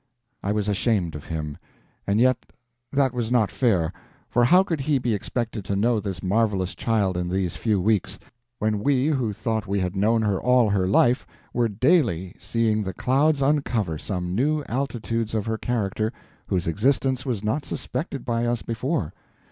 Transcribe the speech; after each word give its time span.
I 0.41 0.51
was 0.51 0.67
ashamed 0.67 1.13
of 1.13 1.25
him. 1.25 1.59
And 2.07 2.19
yet 2.19 2.47
that 2.91 3.13
was 3.13 3.29
not 3.31 3.51
fair, 3.51 3.93
for 4.27 4.45
how 4.45 4.63
could 4.63 4.81
he 4.81 4.97
be 4.97 5.13
expected 5.13 5.63
to 5.65 5.75
know 5.75 5.99
this 5.99 6.23
marvelous 6.23 6.73
child 6.73 7.15
in 7.15 7.29
these 7.29 7.55
few 7.55 7.79
weeks, 7.79 8.17
when 8.57 8.79
we 8.79 9.05
who 9.09 9.31
thought 9.31 9.67
we 9.67 9.79
had 9.79 9.95
known 9.95 10.23
her 10.23 10.41
all 10.41 10.71
her 10.71 10.87
life 10.87 11.27
were 11.53 11.69
daily 11.69 12.35
seeing 12.39 12.81
the 12.81 12.95
clouds 12.95 13.43
uncover 13.43 13.99
some 13.99 14.33
new 14.33 14.63
altitudes 14.67 15.35
of 15.35 15.45
her 15.45 15.59
character 15.59 16.11
whose 16.47 16.65
existence 16.65 17.23
was 17.23 17.43
not 17.43 17.63
suspected 17.63 18.25
by 18.25 18.47
us 18.47 18.63
before? 18.63 19.13